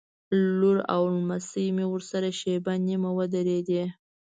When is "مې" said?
1.75-1.85